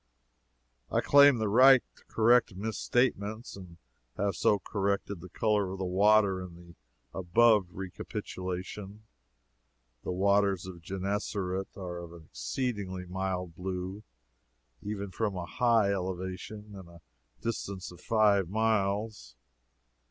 [0.89, 3.77] I claim the right to correct misstatements, and
[4.17, 6.75] have so corrected the color of the water in the
[7.13, 9.03] above recapitulation.
[10.03, 14.01] The waters of Genessaret are of an exceedingly mild blue,
[14.81, 17.01] even from a high elevation and a
[17.39, 19.35] distance of five miles.